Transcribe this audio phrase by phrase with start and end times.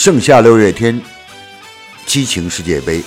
[0.00, 1.02] 盛夏六月天，
[2.06, 3.02] 激情世界杯。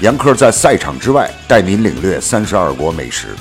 [0.00, 3.36] 杨科在赛场之外带您领略三十二国美食。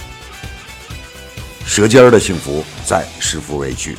[1.65, 3.97] 舌尖的幸福在食福味区。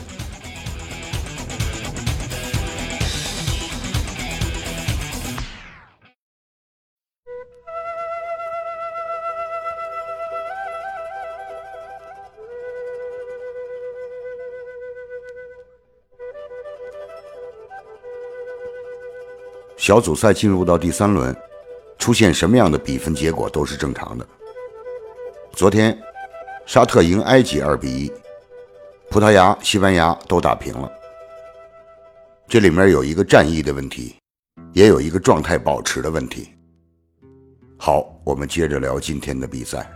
[19.76, 21.34] 小组赛进入到第三轮，
[21.98, 24.26] 出现什么样的比分结果都是正常的。
[25.52, 25.98] 昨天，
[26.64, 28.12] 沙特赢埃及二比一，
[29.10, 30.90] 葡萄牙、西班牙都打平了。
[32.48, 34.14] 这里面有一个战役的问题，
[34.72, 36.50] 也有一个状态保持的问题。
[37.78, 39.90] 好，我们接着聊今天的比赛。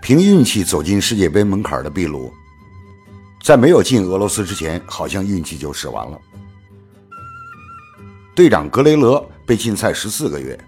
[0.00, 2.32] 凭运气走进世界杯门槛的秘鲁，
[3.44, 6.18] 在没有进俄罗斯之前，好像运气就使完了。
[8.34, 10.58] 队长格雷勒被禁赛十四个月。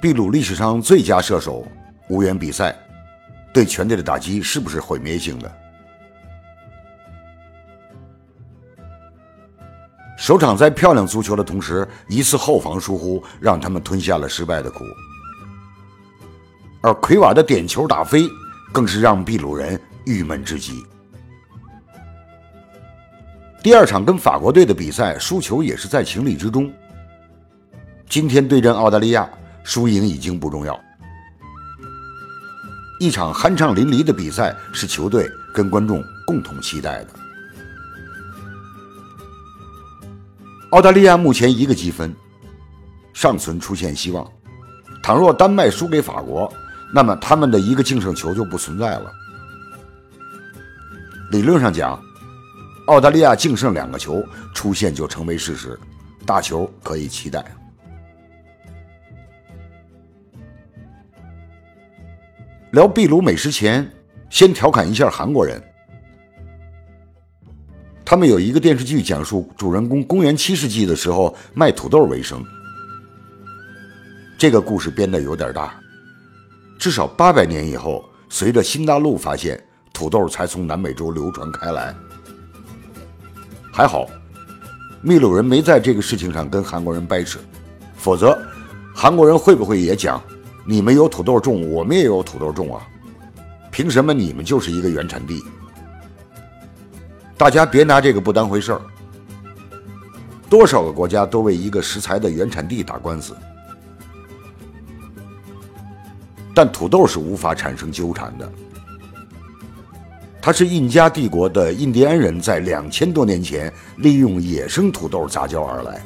[0.00, 1.66] 秘鲁历史上最佳射手
[2.08, 2.76] 无缘比赛，
[3.52, 5.50] 对全队的打击是不是毁灭性的？
[10.16, 14.84] 首场在漂亮足球的同时，一次后防疏忽让他们吞下了失败的苦，
[16.82, 18.26] 而奎瓦的点球打飞，
[18.72, 20.84] 更是让秘鲁人郁闷至极。
[23.64, 26.70] 第二场跟法国队的比赛输球也是在情理之中。
[28.06, 29.26] 今天对阵澳大利亚，
[29.62, 30.78] 输赢已经不重要。
[33.00, 37.08] 一场酣畅淋漓的比赛是球队跟观众共同期待的。
[40.72, 42.14] 澳大利亚目前一个积分，
[43.14, 44.30] 尚存出现希望。
[45.02, 46.52] 倘若丹麦输给法国，
[46.92, 49.10] 那么他们的一个净胜球就不存在了。
[51.30, 51.98] 理论上讲。
[52.86, 54.22] 澳大利亚净胜两个球
[54.54, 55.78] 出现就成为事实，
[56.26, 57.44] 大球可以期待。
[62.72, 63.90] 聊秘鲁美食前，
[64.28, 65.62] 先调侃一下韩国人。
[68.04, 72.44] 他们有一个电视剧，讲述主人公公元七世纪的时候卖土豆为生。
[74.36, 75.80] 这个故事编的有点大，
[76.78, 79.58] 至少八百年以后，随着新大陆发现，
[79.94, 81.94] 土豆才从南美洲流传开来。
[83.76, 84.06] 还好，
[85.02, 87.40] 秘鲁人没在这个事情上跟韩国人掰扯，
[87.96, 88.38] 否则，
[88.94, 90.22] 韩国人会不会也讲，
[90.64, 92.86] 你们有土豆种，我们也有土豆种啊？
[93.72, 95.42] 凭什么你们就是一个原产地？
[97.36, 98.80] 大家别拿这个不当回事儿。
[100.48, 103.36] 多少个国家都为一个食材的原产地打官司，
[106.54, 108.48] 但土豆是无法产生纠缠的。
[110.44, 116.04] 它是印加帝国的印第安人在两千多年前利用野生土豆杂交而来，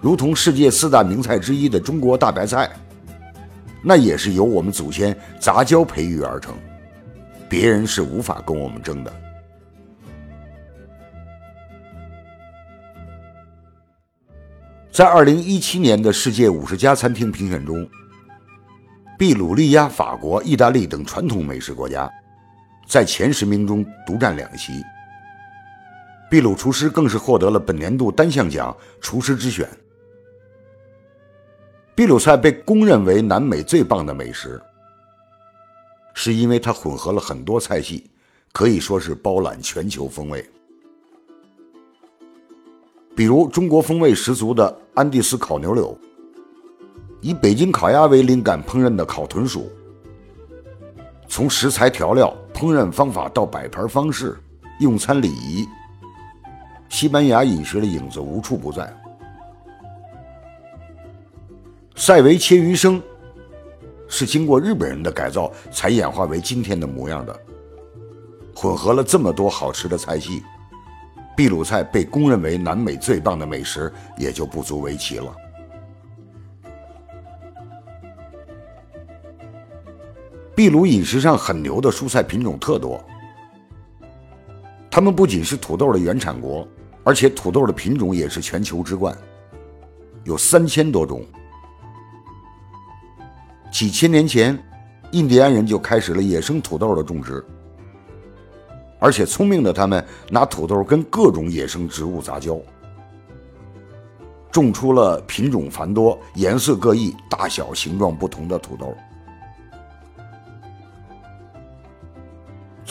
[0.00, 2.68] 如同世界四大名菜之一的中国大白菜，
[3.80, 6.52] 那也是由我们祖先杂交培育而成，
[7.48, 9.12] 别人是无法跟我们争的。
[14.90, 17.88] 在二零一七年的世界五十家餐厅评选中，
[19.16, 22.10] 秘鲁利亚法国、意大利等传统美食国家。
[22.86, 24.82] 在前十名中独占两席，
[26.30, 29.68] 秘鲁厨师更是获得了本年度单项奖“厨师之选”。
[31.96, 34.60] 秘鲁菜被公认为南美最棒的美食，
[36.12, 38.10] 是因为它混合了很多菜系，
[38.52, 40.44] 可以说是包揽全球风味。
[43.16, 45.96] 比如中国风味十足的安第斯烤牛柳，
[47.20, 49.70] 以北京烤鸭为灵感烹饪的烤豚鼠，
[51.28, 52.36] 从食材调料。
[52.54, 54.38] 烹饪方法到摆盘方式、
[54.78, 55.68] 用餐礼仪，
[56.88, 58.90] 西班牙饮食的影子无处不在。
[61.96, 63.02] 塞维切鱼生
[64.08, 67.40] 是经过日本人的改造才演化为今天的模样的，
[68.54, 70.40] 混合了这么多好吃的菜系，
[71.36, 75.34] 秘鲁菜被公认为南美最棒的美食也就不足为奇了。
[80.56, 83.02] 秘鲁饮食上很牛的蔬菜品种特多，
[84.88, 86.66] 他们不仅是土豆的原产国，
[87.02, 89.16] 而且土豆的品种也是全球之冠，
[90.22, 91.26] 有三千多种。
[93.72, 94.56] 几千年前，
[95.10, 97.44] 印第安人就开始了野生土豆的种植，
[99.00, 102.56] 而且聪明的他们拿土豆跟各种野生植物杂交，
[104.52, 108.96] 种出了品种繁多、颜色各异、大小形状不同的土豆。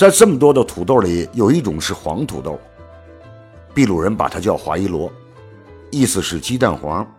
[0.04, 2.60] 在这么多的土豆里，有一种是黄土豆，
[3.74, 5.10] 秘鲁人把它叫华伊罗，
[5.92, 7.10] 意思是鸡蛋黄。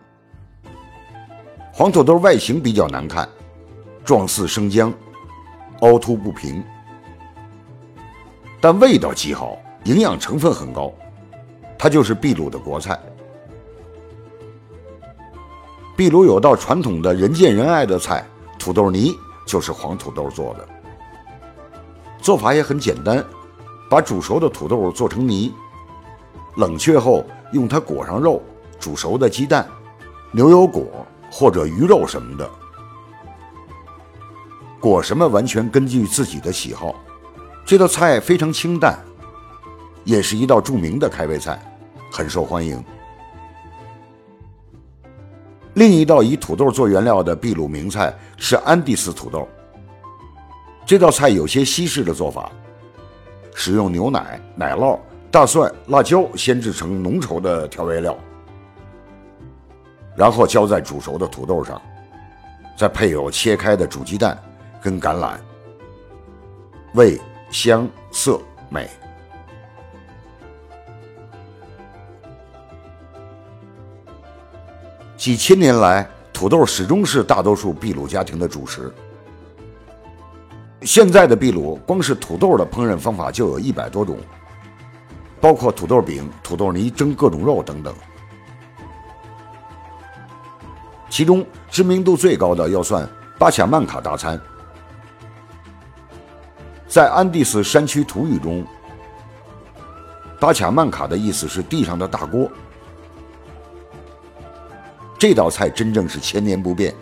[1.73, 3.27] 黄土豆外形比较难看，
[4.05, 4.93] 状似生姜，
[5.81, 6.63] 凹凸不平，
[8.61, 10.93] 但味道极好，营养成分很高，
[11.79, 13.01] 它就是秘鲁的国菜。
[15.97, 18.23] 秘鲁有道传统的人见人爱的菜——
[18.61, 19.15] 土豆泥，
[19.47, 20.69] 就是黄土豆做的。
[22.25, 23.23] 做法也很简单，
[23.87, 25.53] 把煮熟的土豆做成泥，
[26.57, 27.23] 冷却后
[27.53, 28.43] 用它裹上肉，
[28.81, 29.69] 煮熟的鸡蛋、
[30.33, 30.87] 牛油果
[31.31, 32.51] 或者鱼肉什么的，
[34.81, 36.95] 裹什么完全根据自己的喜好。
[37.67, 38.99] 这道菜非常清淡，
[40.03, 41.61] 也是一道著名的开胃菜，
[42.11, 42.83] 很受欢迎。
[45.75, 49.47] 另一道以土豆做原料的秘鲁名菜是安第斯土豆。
[50.87, 52.53] 这道菜有些西式的做法，
[53.55, 54.99] 使用牛奶、奶酪、
[55.31, 58.15] 大蒜、辣椒先制成浓稠的调味料，
[60.15, 61.81] 然后浇在煮熟的土豆上，
[62.77, 64.39] 再配有切开的煮鸡蛋
[64.83, 65.39] 跟橄榄，
[66.93, 67.19] 味
[67.51, 68.39] 香色
[68.69, 68.91] 美。
[75.17, 78.93] 几千年来，土豆始终是大多数秘鲁家庭的主食。
[80.85, 84.19] 现在的秘鲁，光是土豆的烹饪方法就有一百多种，
[85.41, 87.95] 包括土豆饼、土豆泥蒸各种肉等等。
[91.09, 93.09] 其中知名度最高的要算
[93.39, 94.39] 巴卡曼卡大餐。
[96.87, 98.65] 在安第斯山区土语中，
[100.39, 102.51] 巴卡曼卡的意思是地上的大锅。
[105.19, 106.95] 这道菜真正是千年不变、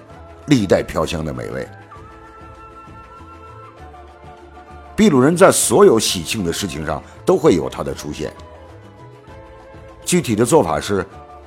[0.46, 1.66] 历代飘香的美味。
[4.96, 8.32] 秘鲁人在所有喜庆的事情上都会有它的出现。
[10.04, 11.04] 具体的做法是：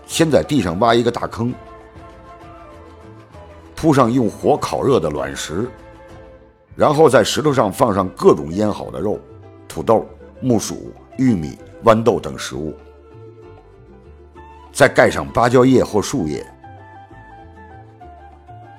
[0.07, 1.53] 先在地上挖一个大坑，
[3.75, 5.69] 铺上用火烤热的卵石，
[6.75, 9.19] 然后在石头上放上各种腌好的肉、
[9.68, 10.07] 土豆、
[10.41, 12.74] 木薯、玉米、豌豆等食物，
[14.74, 16.45] 再盖上芭蕉叶或树叶。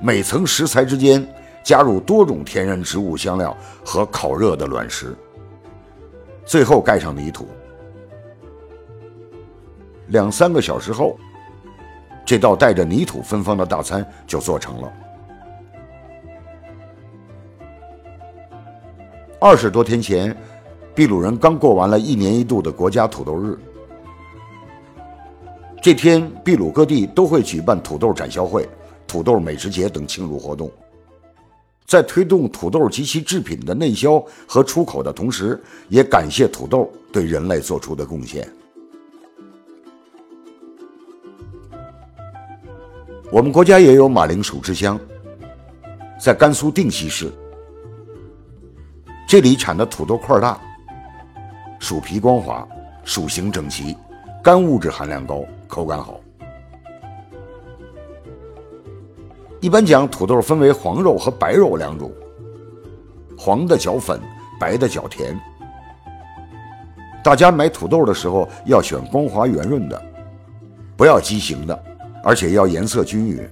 [0.00, 1.26] 每层食材之间
[1.66, 3.54] 加入多种天然植物香料
[3.84, 5.12] 和烤热的卵石，
[6.44, 7.48] 最后盖上泥土。
[10.06, 11.18] 两三个小时后，
[12.24, 14.92] 这道带着泥土芬芳的大餐就做成了。
[19.40, 20.36] 二十多天前，
[20.94, 23.58] 秘鲁人刚过完了一年一度的国家土豆日。
[25.82, 28.68] 这天，秘鲁各地都会举办土豆展销会。
[29.04, 30.70] 土豆美食节等庆祝活动，
[31.86, 38.46] 在推动土豆及其制品的内销和出口的同时，也感谢土豆对人类做出的贡献。
[43.30, 44.98] 我们国家也有马铃薯之乡，
[46.18, 47.32] 在甘肃定西市，
[49.28, 50.60] 这里产的土豆块大，
[51.78, 52.66] 薯皮光滑，
[53.04, 53.96] 薯形整齐，
[54.42, 56.20] 干物质含量高，口感好。
[59.66, 62.12] 一般讲，土豆分为黄肉和白肉两种，
[63.36, 64.20] 黄的较粉，
[64.60, 65.36] 白的较甜。
[67.20, 70.00] 大家买土豆的时候要选光滑圆润的，
[70.96, 71.84] 不要畸形的，
[72.22, 73.44] 而且要颜色均匀。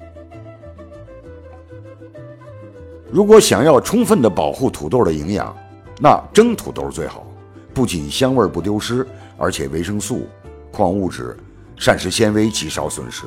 [3.11, 5.53] 如果想要充分的保护土豆的营养，
[5.99, 7.27] 那蒸土豆最好，
[7.75, 9.05] 不仅香味不丢失，
[9.37, 10.29] 而且维生素、
[10.71, 11.37] 矿物质、
[11.75, 13.25] 膳食纤维极少损失。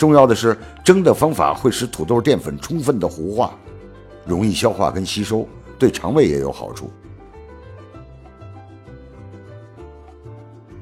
[0.00, 3.52] 重要的是，蒸的方法会使土豆淀粉充分的糊化，
[4.24, 5.46] 容易消化跟吸收，
[5.78, 6.90] 对肠胃也有好处。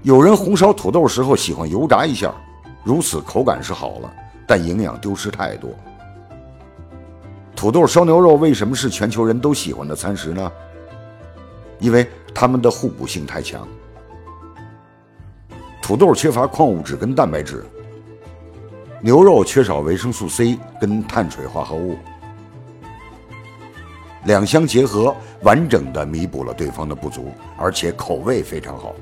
[0.04, 2.32] 有人红烧土豆时候喜欢油炸一下，
[2.84, 4.14] 如此口感是好了，
[4.46, 5.68] 但营养丢失太多。
[7.56, 10.52] 土豆烧牛肉为什么是全球人都喜欢的餐食呢？
[11.80, 13.66] 因为它们的互补性太强。
[15.82, 17.66] 土豆缺乏矿物质跟蛋白质。
[19.00, 21.96] 牛肉缺少维生素 C 跟碳水化合物，
[24.24, 28.92] 两相结合，完整的弥补了对方的不足，而且口味非常好。